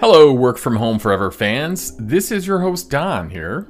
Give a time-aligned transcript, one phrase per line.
[0.00, 1.94] Hello, Work From Home Forever fans.
[1.98, 3.68] This is your host, Don, here.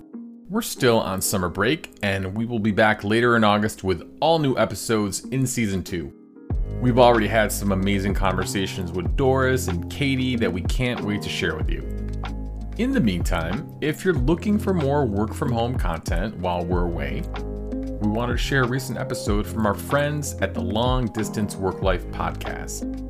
[0.48, 4.38] We're still on summer break, and we will be back later in August with all
[4.38, 6.12] new episodes in season two.
[6.80, 11.28] We've already had some amazing conversations with Doris and Katie that we can't wait to
[11.28, 11.80] share with you.
[12.78, 17.24] In the meantime, if you're looking for more work from home content while we're away,
[18.00, 21.82] we want to share a recent episode from our friends at the Long Distance Work
[21.82, 23.09] Life podcast.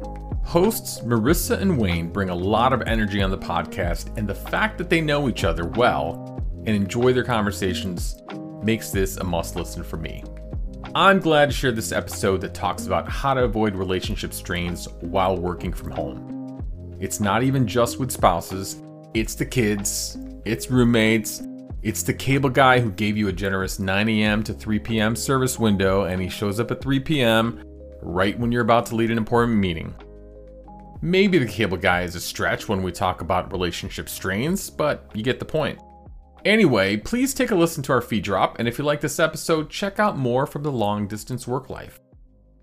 [0.51, 4.79] Hosts Marisa and Wayne bring a lot of energy on the podcast, and the fact
[4.79, 8.21] that they know each other well and enjoy their conversations
[8.61, 10.25] makes this a must listen for me.
[10.93, 15.37] I'm glad to share this episode that talks about how to avoid relationship strains while
[15.37, 16.67] working from home.
[16.99, 18.83] It's not even just with spouses,
[19.15, 21.45] it's the kids, it's roommates,
[21.85, 24.43] it's the cable guy who gave you a generous 9 a.m.
[24.43, 25.15] to 3 p.m.
[25.15, 27.63] service window and he shows up at 3 p.m.
[28.03, 29.95] right when you're about to lead an important meeting.
[31.03, 35.23] Maybe the cable guy is a stretch when we talk about relationship strains, but you
[35.23, 35.79] get the point.
[36.45, 39.71] Anyway, please take a listen to our feed drop, and if you like this episode,
[39.71, 41.99] check out more from the long distance work life.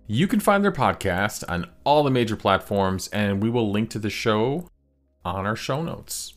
[0.05, 3.99] You can find their podcast on all the major platforms, and we will link to
[3.99, 4.67] the show
[5.25, 6.35] on our show notes.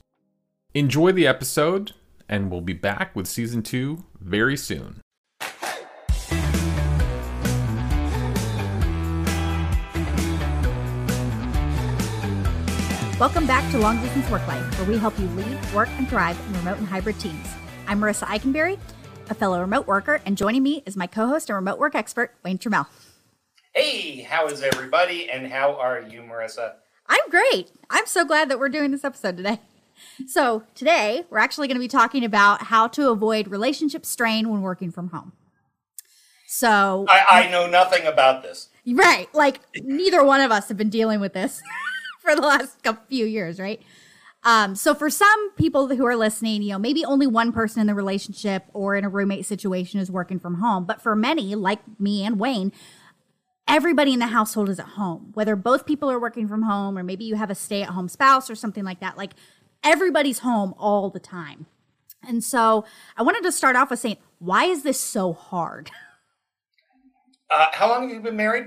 [0.73, 1.93] Enjoy the episode,
[2.31, 5.03] and we'll be back with season two very soon.
[13.21, 16.41] Welcome back to Long Distance Work Life, where we help you lead, work, and thrive
[16.47, 17.47] in remote and hybrid teams.
[17.87, 18.79] I'm Marisa Eikenberry,
[19.29, 22.35] a fellow remote worker, and joining me is my co host and remote work expert,
[22.43, 22.87] Wayne Turmel.
[23.75, 26.77] Hey, how is everybody, and how are you, Marisa?
[27.09, 27.71] I'm great.
[27.91, 29.61] I'm so glad that we're doing this episode today.
[30.27, 34.63] So, today we're actually going to be talking about how to avoid relationship strain when
[34.63, 35.33] working from home.
[36.47, 38.71] So, I, I know nothing about this.
[38.87, 39.29] Right.
[39.35, 41.61] Like, neither one of us have been dealing with this.
[42.31, 43.81] for the last couple, few years, right?
[44.43, 47.87] Um, so for some people who are listening, you know, maybe only one person in
[47.87, 50.87] the relationship or in a roommate situation is working from home.
[50.87, 52.73] But for many, like me and Wayne,
[53.69, 57.03] everybody in the household is at home, whether both people are working from home or
[57.03, 59.19] maybe you have a stay at home spouse or something like that.
[59.19, 59.33] Like
[59.85, 61.67] everybody's home all the time.
[62.27, 62.85] And so
[63.17, 65.91] I wanted to start off with saying, why is this so hard?
[67.53, 68.67] Uh, how long have you been married?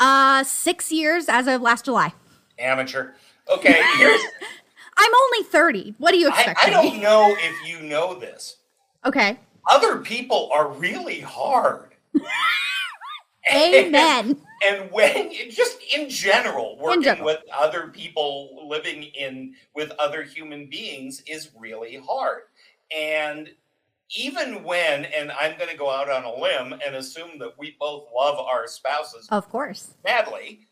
[0.00, 2.14] Uh, six years as of last July
[2.58, 3.12] amateur.
[3.48, 4.20] Okay, here's.
[4.96, 5.94] I'm only 30.
[5.98, 6.58] What do you expect?
[6.62, 8.56] I, I don't know if you know this.
[9.04, 9.38] Okay.
[9.70, 11.94] Other people are really hard.
[13.54, 13.92] Amen.
[13.94, 14.36] And,
[14.80, 17.26] and, when just in general, working in general.
[17.26, 22.42] with other people, living in with other human beings is really hard.
[22.96, 23.50] And
[24.16, 27.76] even when, and I'm going to go out on a limb and assume that we
[27.78, 30.66] both love our spouses, of course, badly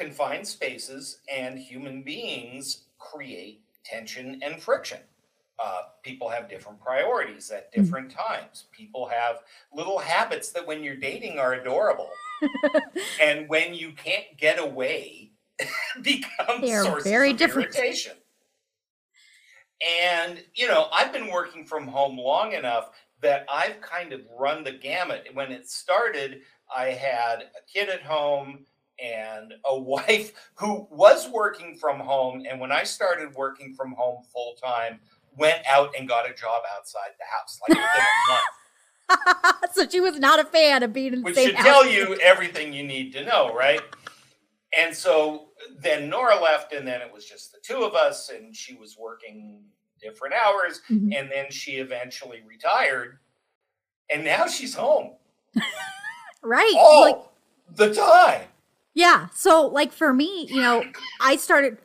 [0.00, 4.98] confined spaces and human beings create tension and friction.
[5.62, 7.82] Uh, people have different priorities at hmm.
[7.82, 8.64] different times.
[8.72, 9.40] People have
[9.74, 12.08] little habits that, when you're dating, are adorable,
[13.20, 15.32] and when you can't get away,
[16.02, 17.74] become they sources very of different.
[17.74, 18.16] irritation.
[20.02, 22.90] And you know, I've been working from home long enough
[23.20, 25.28] that I've kind of run the gamut.
[25.34, 26.40] When it started,
[26.74, 28.64] I had a kid at home
[29.02, 32.44] and a wife who was working from home.
[32.48, 35.00] And when I started working from home full time,
[35.36, 38.42] went out and got a job outside the house, like within a month.
[39.72, 42.84] so she was not a fan of being in Which should tell you everything you
[42.84, 43.80] need to know, right?
[44.78, 45.48] And so
[45.80, 48.96] then Nora left, and then it was just the two of us, and she was
[48.98, 49.62] working
[50.00, 51.12] different hours, mm-hmm.
[51.12, 53.18] and then she eventually retired,
[54.12, 55.14] and now she's home.
[56.42, 56.74] right.
[56.76, 57.16] All like,
[57.74, 58.42] the time.
[58.94, 59.28] Yeah.
[59.32, 60.84] So, like for me, you know,
[61.20, 61.78] I started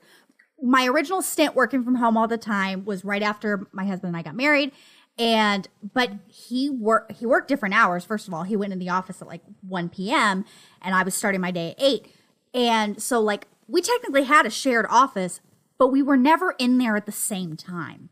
[0.62, 4.18] my original stint working from home all the time was right after my husband and
[4.18, 4.72] I got married.
[5.18, 8.04] And but he worked he worked different hours.
[8.04, 10.46] First of all, he went in the office at like 1 p.m.
[10.82, 12.08] and I was starting my day at 8.
[12.54, 15.40] And so like we technically had a shared office,
[15.78, 18.09] but we were never in there at the same time.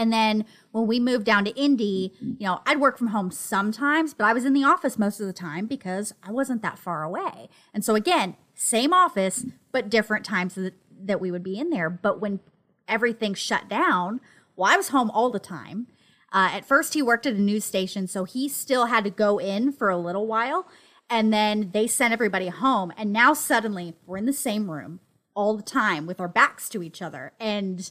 [0.00, 4.14] And then when we moved down to Indy, you know, I'd work from home sometimes,
[4.14, 7.02] but I was in the office most of the time because I wasn't that far
[7.02, 7.50] away.
[7.74, 10.72] And so again, same office, but different times that,
[11.04, 11.90] that we would be in there.
[11.90, 12.40] But when
[12.88, 14.22] everything shut down,
[14.56, 15.86] well, I was home all the time.
[16.32, 19.36] Uh, at first, he worked at a news station, so he still had to go
[19.36, 20.66] in for a little while.
[21.10, 22.90] And then they sent everybody home.
[22.96, 25.00] And now suddenly we're in the same room
[25.34, 27.32] all the time with our backs to each other.
[27.38, 27.90] And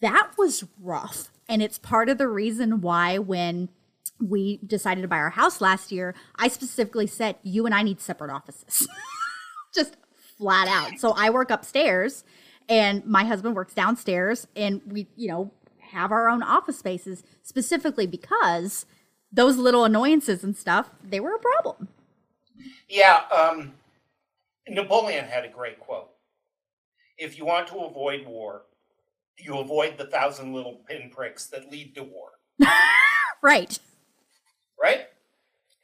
[0.00, 1.30] that was rough.
[1.48, 3.68] And it's part of the reason why when
[4.20, 8.00] we decided to buy our house last year, I specifically said, you and I need
[8.00, 8.86] separate offices.
[9.74, 9.96] Just
[10.38, 10.98] flat out.
[10.98, 12.24] So I work upstairs
[12.68, 15.50] and my husband works downstairs and we, you know,
[15.92, 18.86] have our own office spaces specifically because
[19.32, 21.88] those little annoyances and stuff, they were a problem.
[22.88, 23.72] Yeah, um,
[24.68, 26.10] Napoleon had a great quote.
[27.18, 28.62] If you want to avoid war,
[29.44, 32.30] you avoid the thousand little pinpricks that lead to war.
[33.42, 33.78] right.
[34.80, 35.06] Right?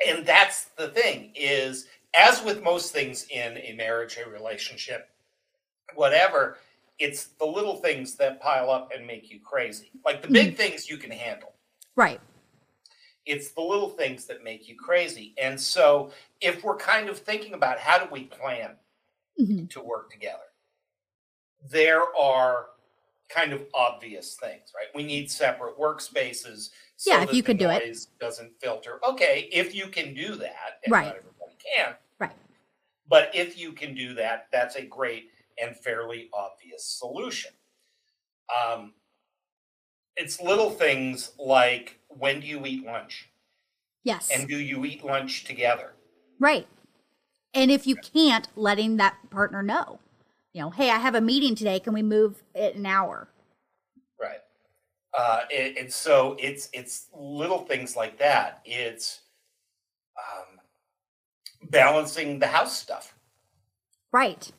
[0.07, 5.09] And that's the thing is as with most things in a marriage, a relationship,
[5.95, 6.59] whatever,
[6.99, 9.91] it's the little things that pile up and make you crazy.
[10.05, 11.53] Like the big things you can handle.
[11.95, 12.21] Right.
[13.27, 15.35] It's the little things that make you crazy.
[15.41, 16.11] And so
[16.41, 18.77] if we're kind of thinking about how do we plan
[19.39, 19.69] Mhm.
[19.71, 20.39] to work together,
[21.71, 22.71] there are
[23.29, 24.87] kind of obvious things, right?
[24.95, 26.71] We need separate workspaces.
[26.97, 28.07] So Yeah, if you could do it.
[28.21, 29.01] Doesn't filter.
[29.09, 31.07] Okay, if you can do that, and Right.
[31.07, 31.97] not everybody can.
[32.19, 32.37] Right.
[33.09, 37.51] But if you can do that, that's a great and fairly obvious solution.
[38.65, 38.95] Um,
[40.17, 43.29] it's little things like when do you eat lunch?
[44.05, 44.31] Yes.
[44.31, 45.93] And do you eat lunch together?
[46.39, 46.67] right.
[47.55, 49.99] And if you can't, letting that partner know.
[50.57, 51.79] You know, hey, I have a meeting today.
[51.79, 53.29] Can we move it an hour?
[54.19, 54.39] Right.
[55.13, 58.63] Uh, and, and so it's it's little things like that.
[58.65, 59.21] It's
[60.19, 60.59] um,
[61.69, 63.13] balancing the house stuff,
[64.13, 64.51] Right.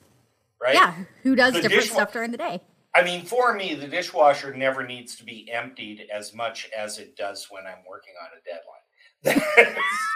[0.62, 0.76] right?
[0.76, 0.94] Yeah.
[1.24, 2.62] Who does The different dishwa- stuff during the day?
[2.94, 7.16] I mean, for me, the dishwasher never needs to be emptied as much as it
[7.16, 9.44] does when I'm working on a deadline.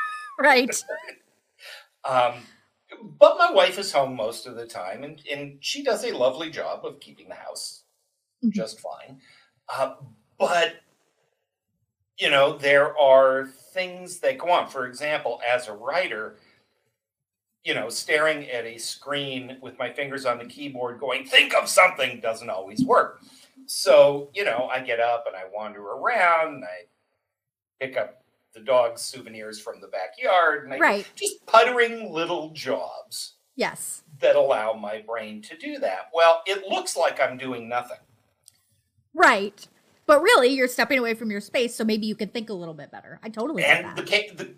[0.40, 0.84] Right.
[2.06, 2.34] um,
[3.04, 6.50] but my wife is home most of the time, and, and she does a lovely
[6.50, 7.84] job of keeping the house
[8.44, 8.54] Mhm.
[8.54, 9.22] just fine.
[9.70, 9.96] Uh,
[10.40, 10.76] but
[12.18, 14.70] you know, there are things that go on.
[14.70, 16.38] For example, as a writer,
[17.64, 21.70] you know, staring at a screen with my fingers on the keyboard, going "think of
[21.70, 23.22] something" doesn't always work.
[23.68, 26.86] So you know, I get up and I wander around, and I
[27.80, 28.21] pick up
[28.54, 31.08] the dog's souvenirs from the backyard, and I Right.
[31.16, 34.04] just puttering little jobs Yes.
[34.20, 36.10] that allow my brain to do that.
[36.14, 38.00] Well, it looks like I'm doing nothing.
[39.14, 39.68] Right.
[40.06, 42.74] But really, you're stepping away from your space, so maybe you can think a little
[42.74, 43.20] bit better.
[43.24, 44.56] I totally And the, the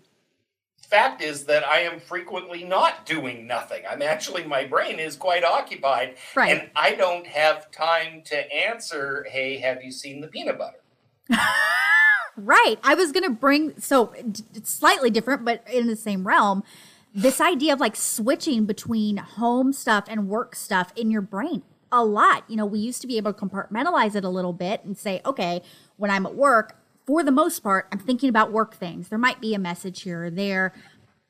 [0.88, 3.82] fact is that I am frequently not doing nothing.
[3.88, 6.16] I'm actually, my brain is quite occupied.
[6.34, 6.58] right.
[6.60, 10.80] And I don't have time to answer, hey, have you seen the peanut butter?
[12.36, 12.76] Right.
[12.82, 16.64] I was going to bring, so it's slightly different, but in the same realm,
[17.14, 22.04] this idea of like switching between home stuff and work stuff in your brain a
[22.04, 22.44] lot.
[22.48, 25.20] You know, we used to be able to compartmentalize it a little bit and say,
[25.24, 25.62] okay,
[25.96, 26.76] when I'm at work,
[27.06, 29.08] for the most part, I'm thinking about work things.
[29.08, 30.72] There might be a message here or there,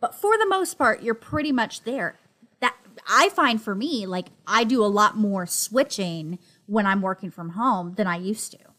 [0.00, 2.18] but for the most part, you're pretty much there.
[2.60, 2.76] That
[3.08, 7.50] I find for me, like I do a lot more switching when I'm working from
[7.50, 8.73] home than I used to.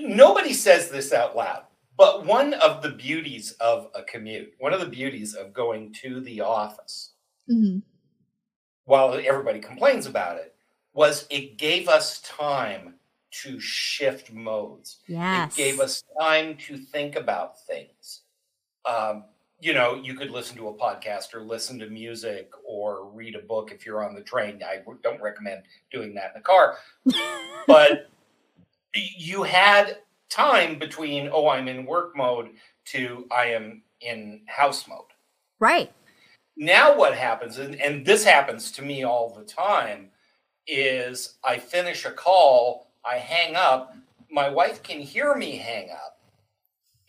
[0.00, 1.64] Nobody says this out loud,
[1.96, 6.20] but one of the beauties of a commute, one of the beauties of going to
[6.20, 7.12] the office,
[7.48, 7.78] hmm
[8.86, 10.54] while everybody complains about it,
[10.92, 12.94] was it gave us time
[13.30, 14.98] to shift modes.
[15.08, 15.52] Yes.
[15.52, 18.20] It gave us time to think about things.
[18.84, 19.24] Um,
[19.60, 23.40] you know, you could listen to a podcast or listen to music or read a
[23.40, 24.60] book if you're on the train.
[24.62, 26.76] I don't recommend doing that in the car,
[27.66, 28.10] but
[28.94, 29.98] you had
[30.28, 32.50] time between, oh, I'm in work mode
[32.86, 35.00] to I am in house mode.
[35.58, 35.92] Right.
[36.56, 40.10] Now, what happens, and, and this happens to me all the time,
[40.66, 43.94] is I finish a call, I hang up,
[44.30, 46.20] my wife can hear me hang up.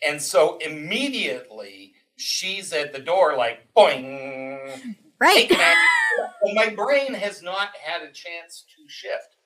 [0.06, 5.50] And so immediately she's at the door, like, boing, Right.
[6.42, 9.36] And my brain has not had a chance to shift.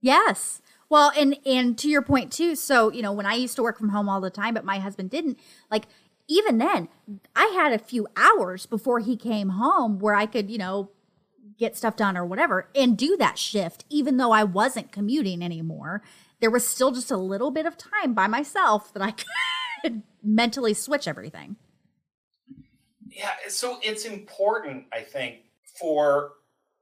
[0.00, 0.62] Yes.
[0.88, 2.54] Well, and and to your point too.
[2.56, 4.78] So you know, when I used to work from home all the time, but my
[4.78, 5.38] husband didn't.
[5.70, 5.86] Like
[6.28, 6.88] even then,
[7.36, 10.90] I had a few hours before he came home where I could, you know,
[11.58, 13.84] get stuff done or whatever, and do that shift.
[13.90, 16.02] Even though I wasn't commuting anymore,
[16.40, 19.14] there was still just a little bit of time by myself that I
[19.82, 21.56] could mentally switch everything.
[23.10, 25.42] Yeah, so it's important, I think,
[25.78, 26.32] for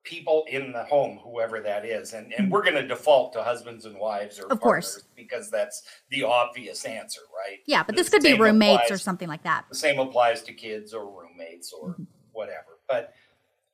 [0.04, 3.85] people in the home, whoever that is, and, and we're going to default to husbands
[3.85, 5.04] and wives or Of course.
[5.16, 7.59] because that's the obvious answer, right?
[7.66, 9.64] Yeah, but The this could be roommates or something like that.
[9.68, 12.06] The same applies to kids or roommates or Mhm.
[12.32, 12.78] whatever.
[12.88, 13.14] But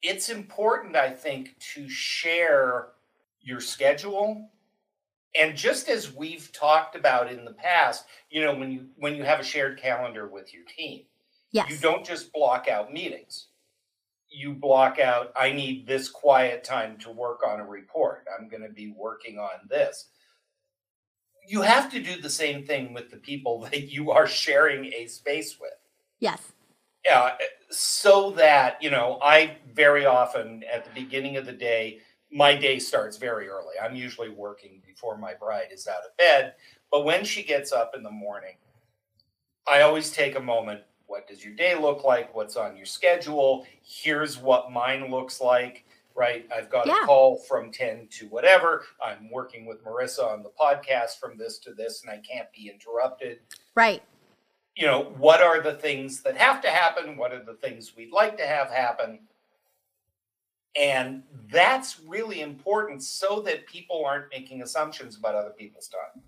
[0.03, 2.89] it's important, I think, to share
[3.41, 4.51] your schedule.
[5.35, 9.25] And just as we've talked about in the past, you know, when you when you
[9.25, 11.05] have a shared calendar with your team,
[11.53, 11.71] Yes.
[11.71, 13.49] you don't just block out meetings.
[14.31, 18.25] You block out, I need this quiet time to work on a report.
[18.39, 20.09] I'm going to be working on this.
[21.47, 25.07] You have to do the same thing with the people that you are sharing a
[25.07, 25.73] space with.
[26.21, 26.53] Yes.
[27.07, 32.01] Yeah, eh, so that, you know, I very often at the beginning of the day,
[32.31, 33.75] my day starts very early.
[33.83, 36.55] I'm usually working before my bride is out of bed.
[36.91, 38.57] But when she gets up in the morning,
[39.67, 40.83] I always take a moment.
[41.09, 42.35] What does your day look like?
[42.35, 43.67] What's on your schedule?
[43.83, 46.47] Here's what mine looks like, right?
[46.55, 47.03] I've got Yeah.
[47.03, 48.85] a call from 10 to whatever.
[49.03, 52.69] I'm working with Marisa on the podcast from this to this, and I can't be
[52.71, 53.41] interrupted
[53.75, 54.03] Right.
[54.77, 57.17] you know, what are the things that have to happen?
[57.17, 59.27] What are the things we'd like to have happen?
[60.77, 66.23] And that's really important so that people aren't making assumptions about other people's time.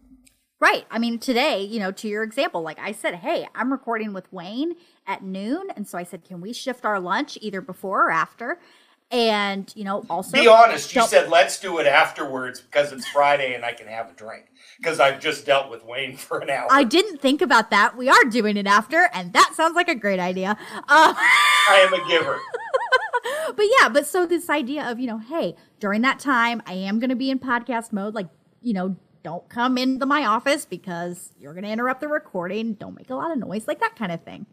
[0.61, 0.85] Right.
[0.91, 4.31] I mean, today, you know, to your example, like I said, hey, I'm recording with
[4.31, 4.75] Wayne
[5.07, 5.69] at noon.
[5.75, 8.61] And so I said, can we shift our lunch either before or after?
[9.11, 13.55] And, you know, also Be honest, you said let's do it afterwards because it's Friday
[13.55, 16.69] and I can have a drink because I've just dealt with Wayne for an hour.
[16.71, 17.97] I didn't think about that.
[17.97, 20.57] We are doing it after, and that sounds like a great idea.
[20.75, 22.39] Uh, I am a giver.
[23.57, 27.01] but yeah, but so this idea of, you know, hey, during that time, I am
[27.01, 28.15] going to be in podcast mode.
[28.15, 28.29] Like,
[28.63, 32.75] you know, don't come into my office because you're going to interrupt the recording.
[32.75, 34.47] Don't make a lot of noise, like that kind of thing.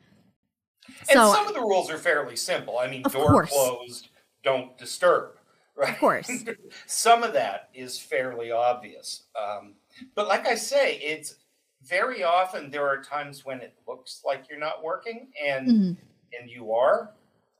[1.09, 2.77] And So, some of the rules are fairly simple.
[2.79, 3.50] I mean, door course.
[3.50, 4.09] closed,
[4.43, 5.31] don't disturb.
[5.75, 5.91] Right?
[5.91, 6.31] of course.
[6.88, 9.24] some of that is fairly obvious.
[9.39, 9.75] Um,
[10.15, 11.36] but like I say, it's
[11.83, 15.97] very often there are times when it looks like you're not working and Mhm.
[16.39, 17.12] and you are.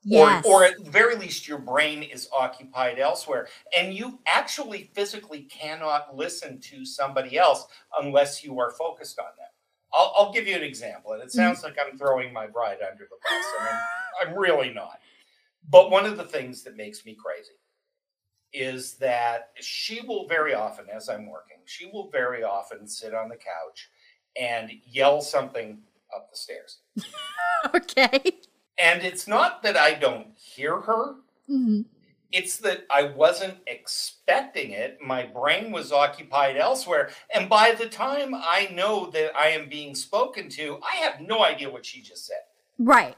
[0.10, 0.46] Yes.
[0.46, 5.42] Or, or at the very least, your brain is occupied elsewhere, and you actually physically
[5.44, 7.68] cannot listen to somebody else
[8.02, 9.50] unless you are focused on them.
[9.94, 11.40] I'll, I'll give you an example, and it mm-hmm.
[11.40, 15.00] sounds like I'm throwing my bride under the bus, and I'm, I'm really not.
[15.70, 17.52] But one of the things that makes me crazy
[18.54, 23.28] is that she will very often, as I'm working, she will very often sit on
[23.28, 23.90] the couch
[24.40, 25.80] and yell something
[26.16, 26.80] up the stairs.
[27.76, 28.37] okay.
[28.88, 31.15] And it's not that I don't hear her,
[31.50, 31.86] Mhm.
[32.32, 35.01] it's that I wasn't expecting it.
[35.01, 37.12] My brain was occupied elsewhere.
[37.34, 41.44] And by the time I know that I am being spoken to, I have no
[41.44, 42.44] idea what she just said.
[42.79, 43.17] Right.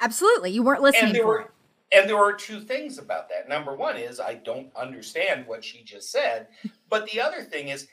[0.00, 0.50] Absolutely.
[0.50, 1.52] You weren't listening And there were
[1.92, 3.48] and there are two things about that.
[3.48, 6.46] Number one is I don't understand what she just said.
[6.88, 7.88] But the other thing is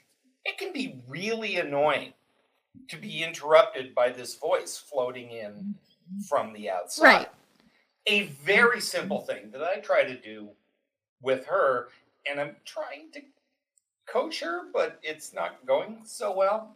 [0.46, 2.14] it can be really annoying
[2.90, 5.76] to be interrupted by this voice floating in
[6.28, 7.04] from the outside.
[7.04, 7.30] Right.
[8.08, 10.50] A very simple thing that I try to do
[11.22, 11.90] with her,
[12.30, 13.22] and I'm trying to
[14.08, 16.76] coach her, but it's not going so well,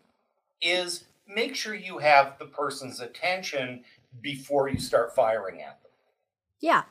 [0.61, 3.83] is make sure you have the person's attention
[4.21, 5.91] before you start firing at them.
[6.59, 6.83] Yeah.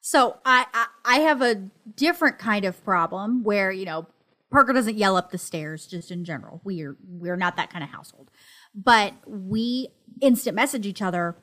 [0.00, 1.54] So I, I I have a
[1.96, 4.06] different kind of problem where you know
[4.50, 6.60] Parker doesn't yell up the stairs just in general.
[6.64, 8.30] We're we're not that kind of household,
[8.74, 9.88] but we
[10.20, 11.36] instant message each other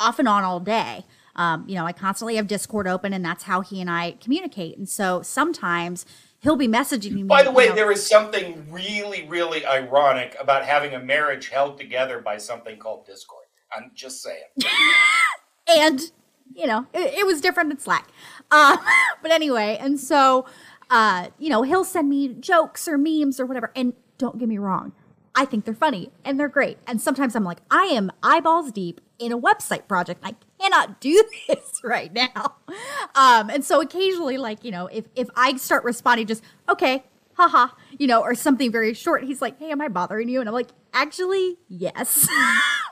[0.00, 1.04] off and on all day.
[1.36, 4.76] Um, you know, I constantly have Discord open, and that's how he and I communicate.
[4.76, 6.04] And so sometimes
[6.40, 7.22] he'll be messaging me.
[7.22, 11.78] By the way, know- there is something really, really ironic about having a marriage held
[11.78, 13.44] together by something called Discord.
[13.72, 14.42] I'm just saying.
[15.68, 16.10] and
[16.54, 18.08] you know it, it was different than slack
[18.50, 18.76] uh,
[19.22, 20.46] but anyway and so
[20.90, 24.58] uh, you know he'll send me jokes or memes or whatever and don't get me
[24.58, 24.92] wrong
[25.34, 26.78] i think they're funny and they're great.
[26.86, 31.22] And sometimes i'm like i am eyeballs deep in a website project i cannot do
[31.48, 32.56] this right now.
[33.14, 37.68] Um, and so occasionally like you know if, if i start responding just okay haha
[37.98, 40.40] you know or something very short he's like hey am i bothering you?
[40.40, 42.28] And i'm like actually yes.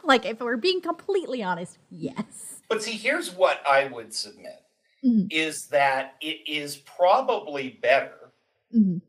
[0.04, 2.62] Like if we're being completely honest yes.
[2.70, 4.62] But see, here's what I would submit
[5.04, 5.26] Mhm.
[5.30, 8.32] is that it is probably better
[8.74, 9.00] Mhm.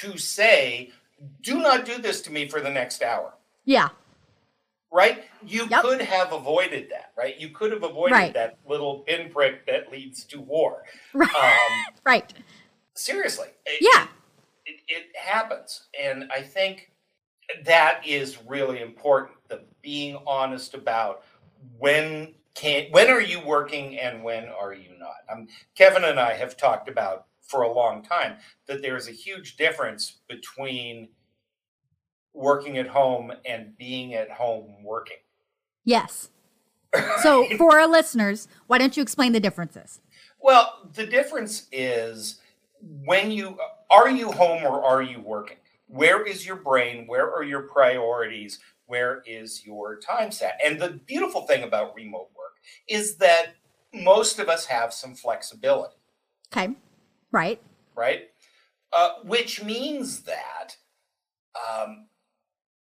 [0.00, 0.92] to say,
[1.42, 3.34] do not do this to me for the next hour.
[3.64, 3.88] yeah
[4.92, 5.24] Right?
[5.44, 5.82] You Yep.
[5.82, 7.36] could have avoided that, right?
[7.38, 8.32] You could have avoided Right.
[8.34, 10.84] that little pinprick that leads to war.
[11.12, 12.32] right Um, right
[12.94, 13.48] seriously.
[13.66, 14.06] It- Yeah.
[14.64, 15.86] It, it happens.
[16.00, 16.90] And I think
[17.64, 19.36] that is really important.
[19.48, 21.22] The being honest about
[21.78, 25.16] when can when are you working and when are you not.
[25.30, 25.46] Um,
[25.76, 28.36] Kevin and I have talked about for a long time
[28.66, 31.08] that there's a huge difference between
[32.34, 35.16] working at home and being at home working.
[35.84, 36.30] yes
[37.22, 40.00] so for our listeners why don't you explain the differences
[40.40, 42.40] Well, the difference is
[42.80, 43.58] when you
[43.90, 45.56] are you home or are you working?
[45.88, 47.06] Where is your brain?
[47.06, 48.58] Where are your priorities?
[48.86, 50.60] Where is your time set?
[50.64, 52.54] And the beautiful thing about remote work
[52.88, 53.54] is that
[53.92, 55.96] most of us have some flexibility,
[56.52, 56.74] Okay.
[57.36, 57.60] Right.
[57.94, 58.30] right?
[58.94, 60.76] Uh, which means that
[61.68, 62.06] um,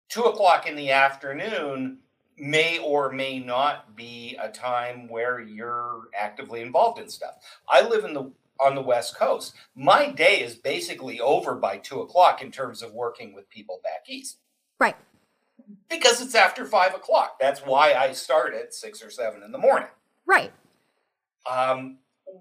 [0.08, 2.00] two o'clock in the afternoon
[2.38, 7.36] may or may not be a time where you're actively involved in stuff.
[7.70, 8.32] I live in the
[8.62, 9.54] on the West Coast.
[9.76, 14.06] My day is basically over by two o'clock in terms of working with people back
[14.08, 14.38] east
[14.80, 14.96] Right.
[15.90, 17.38] because it's after five o'clock.
[17.42, 19.90] That's why I start at six or seven in the morning.
[20.26, 20.54] Right.
[21.52, 21.98] Um,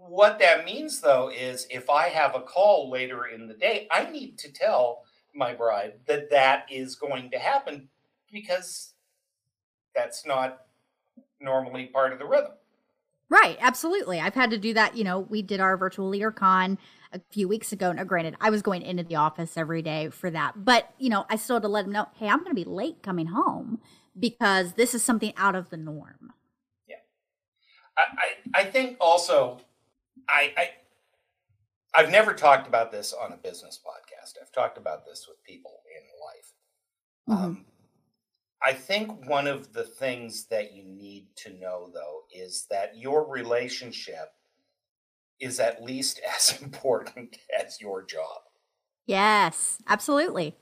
[0.09, 4.11] what that means, though, is if I have a call later in the day, I
[4.11, 5.03] need to tell
[5.35, 7.89] my bride that that is going to happen
[8.33, 8.95] because
[9.95, 10.61] that's not
[11.41, 12.53] normally part of the rhythm.
[13.29, 14.21] Right, absolutely.
[14.21, 14.97] I've had to do that.
[14.97, 16.79] You know, we did our virtual leader con
[17.13, 17.91] a few weeks ago.
[17.93, 21.09] Now, uh, granted, I was going into the office every day for that, but you
[21.09, 23.27] know, I still had to let them know, hey, I'm going to be late coming
[23.27, 23.81] home
[24.19, 26.33] because this is something out of the norm.
[27.97, 29.61] I, I, I think also,
[30.29, 30.71] I, I,
[31.95, 34.33] I've never talked about this on a business podcast.
[34.41, 37.39] I've talked about this with people in life.
[37.41, 37.45] Mhm.
[37.45, 37.67] Um,
[38.67, 43.29] I think one of the things that you need to know, though, is that your
[43.29, 44.33] relationship
[45.39, 48.43] is at least as important as your job.
[49.07, 50.57] Yes, absolutely.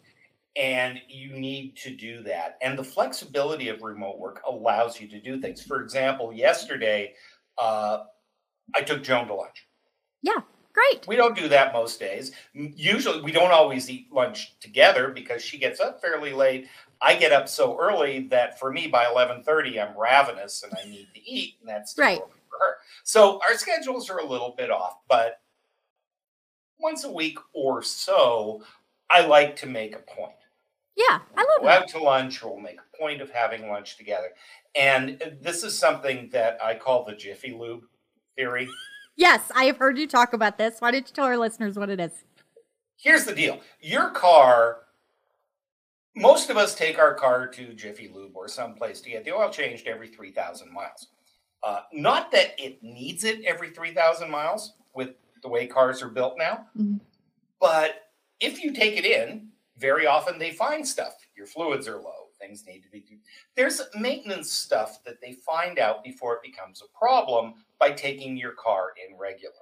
[0.57, 2.59] And you need to do that.
[2.61, 5.63] And the flexibility of remote work allows you to do things.
[5.63, 7.15] For example, yesterday,
[7.57, 8.01] uh,
[8.75, 9.67] I took Joan to lunch.
[10.23, 10.39] Yeah,
[10.73, 11.07] great.
[11.07, 12.33] We don't do that most days.
[12.55, 16.69] Usually, we don't always eat lunch together because she gets up fairly late.
[17.01, 20.89] I get up so early that for me, by eleven thirty, I'm ravenous and I
[20.89, 22.19] need to eat, and that's Right.
[22.21, 22.77] for her.
[23.03, 25.41] So our schedules are a little bit off, but
[26.79, 28.63] once a week or so,
[29.11, 30.33] I like to make a point.
[30.97, 31.83] Yeah, I love Go that.
[31.83, 34.29] out to lunch, or we'll make a point of having lunch together.
[34.75, 37.85] And uh, this is something that I call the Jiffy Lube
[38.37, 38.69] theory.
[39.17, 40.81] Yes, I have heard you talk about this.
[40.81, 42.13] Why don't you tell our listeners what it is?
[42.99, 44.83] here's the deal your car
[46.15, 49.51] most of us take our car to jiffy lube or someplace to get the oil
[49.51, 51.09] changed every 3000 miles
[51.65, 55.11] uh, not that it needs it every 3000 miles with
[55.43, 57.01] the way cars are built now Mhm.
[57.61, 62.29] but if you take it in very often they find stuff your fluids are low
[62.41, 63.05] things need to be
[63.57, 68.53] there's maintenance stuff that they find out before it becomes a problem by taking your
[68.53, 69.59] car in regularly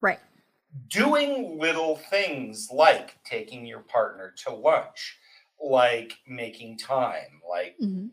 [0.00, 0.18] Right.
[0.88, 5.18] doing little things like taking your partner to lunch,
[5.62, 8.06] like making time, like hmm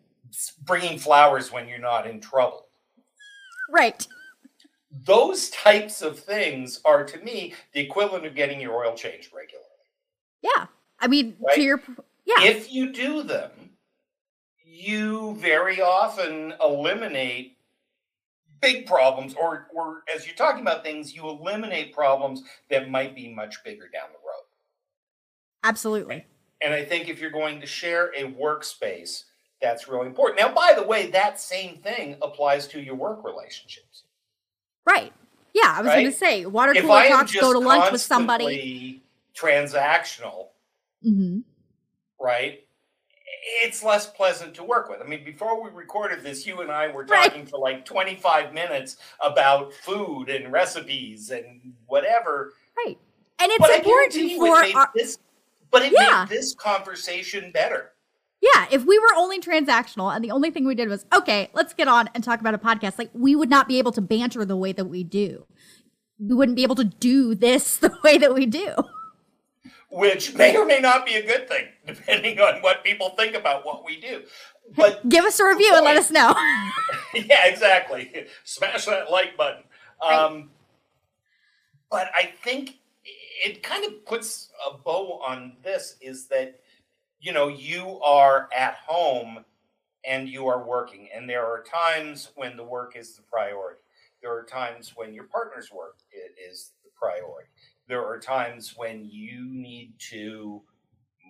[0.65, 2.67] bringing flowers when you're not in trouble.
[3.69, 4.05] Right.
[5.03, 9.67] Those types of things are to me the equivalent of getting your oil changed regularly.
[10.41, 10.67] Yeah.
[10.99, 11.55] I mean, Right?
[11.55, 11.81] to your
[12.25, 12.43] yeah.
[12.43, 13.51] If you do them,
[14.63, 17.57] you very often eliminate
[18.61, 23.33] big problems or or as you're talking about things you eliminate problems that might be
[23.33, 24.45] much bigger down the road.
[25.63, 26.25] absolutely.
[26.63, 29.23] And I think if you're going to share a workspace,
[29.61, 30.39] that's really important.
[30.39, 34.03] Now, by the way, that same thing applies to your work relationships.
[34.85, 35.11] Right.
[35.53, 39.01] Yeah, I was going to say water cooler talks, go to lunch with somebody.
[39.35, 40.49] transactional,
[41.01, 41.39] hmm
[42.19, 42.65] right?
[43.63, 45.01] It's less pleasant to work with.
[45.01, 47.29] I mean, before we recorded this, you and I were Right.
[47.29, 52.53] talking for like 25 minutes about food and recipes and whatever.
[52.77, 52.97] Right.
[53.39, 55.17] And it's but important for it our, this,
[55.71, 56.25] but it Yeah.
[56.29, 57.91] made this conversation better.
[58.41, 61.73] Yeah, if we were only transactional and the only thing we did was, okay, let's
[61.75, 64.43] get on and talk about a podcast, like we would not be able to banter
[64.45, 65.45] the way that we do.
[66.19, 68.75] We wouldn't be able to do this the way that we do.
[69.89, 73.65] Which may or may not be a good thing, depending on what people think about
[73.65, 74.23] what we do.
[74.75, 76.33] But Give us a review and let us know.
[77.13, 78.27] yeah, exactly.
[78.43, 79.63] Smash that like button.
[80.01, 80.49] Um,
[81.89, 82.77] but I think
[83.43, 86.59] it kind of puts a bow on this is that,
[87.19, 89.43] you know, you are at home
[90.05, 93.81] and you are working, and there are times when the work is the priority.
[94.21, 95.97] There are times when your partner's work
[96.49, 97.49] is the priority.
[97.87, 100.61] There are times when you need to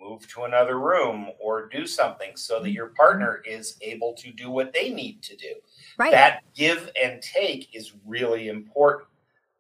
[0.02, 4.50] move to another room or do something so that your partner is able to do
[4.50, 5.54] what they need to do
[5.98, 6.12] Right.
[6.12, 9.08] that give and take is really important.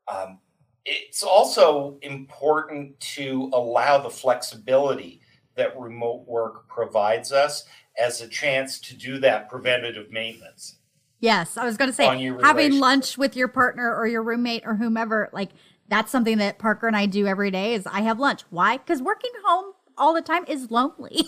[0.07, 0.39] Um,
[0.85, 5.21] it's also important to allow the flexibility
[5.55, 7.65] that remote work provides us
[7.99, 10.77] as a chance to do that preventative maintenance.
[11.19, 14.75] yes, I was going to say having lunch with your partner or your roommate or
[14.75, 15.49] whomever, like
[15.91, 18.41] that's something that Parker and I do every day is I have lunch.
[18.49, 18.77] Why?
[18.77, 21.27] Cuz working home all the time is lonely.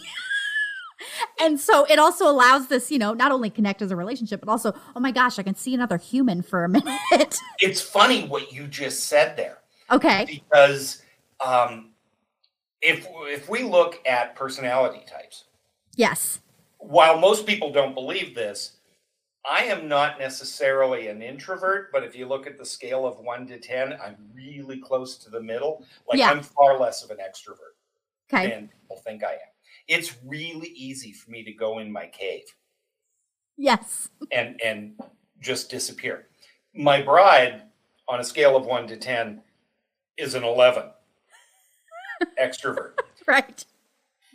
[1.40, 4.50] and so it also allows this, you know, not only connect as a relationship, but
[4.50, 7.38] also, oh my gosh, I can see another human for a minute.
[7.60, 9.60] It's funny what you just said there
[9.92, 10.26] okay.
[10.26, 11.04] because
[11.46, 11.92] um,
[12.82, 15.44] if if we look at personality types,
[15.96, 16.40] Yes.
[16.78, 18.78] while most people don't believe this,
[19.50, 23.46] I am not necessarily an introvert, but if you look at the scale of one
[23.48, 25.86] to 10, I'm really close to the middle.
[26.08, 26.32] Like Yeah.
[26.32, 27.76] I'm far less of an extrovert
[28.34, 28.50] Okay.
[28.50, 29.40] than people think I am.
[29.88, 32.46] It's really easy for me to go in my cave
[33.58, 34.10] Yes.
[34.32, 34.94] and, and
[35.42, 36.28] just disappear.
[36.74, 37.64] My bride,
[38.08, 39.42] on a scale of one to 10,
[40.18, 40.86] is an 11
[42.42, 42.94] extrovert.
[43.28, 43.66] Right.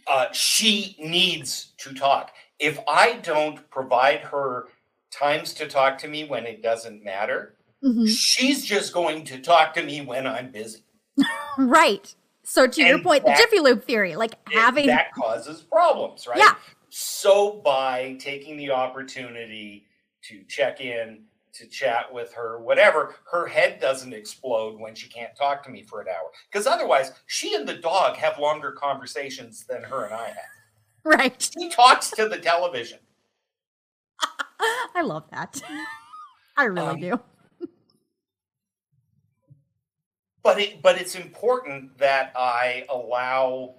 [0.06, 2.32] uh, she needs to talk.
[2.58, 4.68] If I don't provide her
[5.10, 9.74] times to talk to me when it doesn't matter, hmm she's just going to talk
[9.74, 10.84] to me when I'm busy.
[11.58, 12.14] Right.
[12.44, 16.26] So to your And point, the Jiffy Lube theory, like It- having that causes problems,
[16.26, 16.38] right?
[16.38, 16.54] Yeah.
[16.88, 19.86] So by taking the opportunity
[20.22, 25.34] to check in, to chat with her, whatever, her head doesn't explode when she can't
[25.36, 26.30] talk to me for an hour.
[26.50, 30.36] Because otherwise, she and the dog have longer conversations than her and I have.
[31.04, 31.50] right.
[31.58, 33.00] She talks to the television.
[34.94, 35.60] I love that.
[36.56, 37.20] I really Um, do.
[40.42, 43.74] but it but it's important that I allow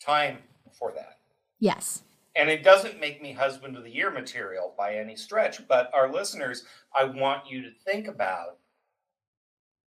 [0.00, 0.38] time
[0.78, 1.18] for that.
[1.60, 2.02] Yes.
[2.36, 6.12] And it doesn't make me husband of the year material by any stretch, but our
[6.12, 8.58] listeners, I want you to think about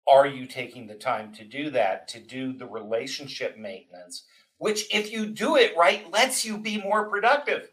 [0.08, 4.24] are you taking the time to do that, to do the relationship maintenance,
[4.58, 7.68] which if you do it right lets you be more productive.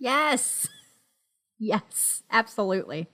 [0.00, 0.68] Yes.
[1.58, 3.08] Yes, absolutely.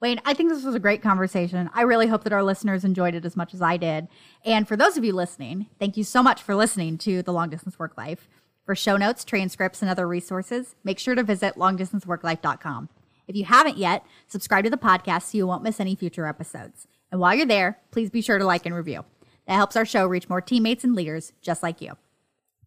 [0.00, 1.70] Wayne, I think this was a great conversation.
[1.72, 4.08] I really hope that our listeners enjoyed it as much as I did.
[4.44, 7.48] And for those of you listening, thank you so much for listening to the Long
[7.48, 8.28] Distance Work Life.
[8.66, 12.88] For show notes, transcripts, and other resources, make sure to visit longdistanceworklife.com.
[13.26, 16.86] If you haven't yet, subscribe to the podcast so you won't miss any future episodes.
[17.10, 19.04] And while you're there, please be sure to like and review.
[19.46, 21.96] That helps our show reach more teammates and leaders just like you.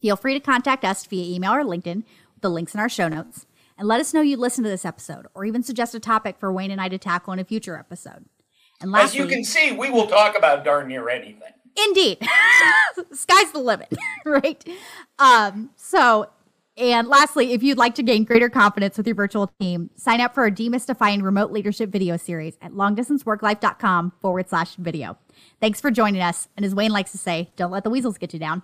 [0.01, 3.07] Feel free to contact us via email or LinkedIn with the links in our show
[3.07, 3.45] notes.
[3.79, 6.51] And let us know you listened to this episode or even suggest a topic for
[6.51, 8.25] Wayne and I to tackle in a future episode.
[8.81, 11.53] And As you can see, we will talk about darn near anything.
[11.85, 12.17] Indeed.
[13.13, 13.93] Sky's the limit,
[14.25, 14.67] right?
[15.17, 16.29] Um, so,
[16.75, 20.33] and lastly, if you'd like to gain greater confidence with your virtual team, sign up
[20.33, 25.17] for our demystifying remote leadership video series at longdistanceworklife.com forward slash video.
[25.61, 26.49] Thanks for joining us.
[26.57, 28.61] And as Wayne likes to say, don't let the weasels get you down.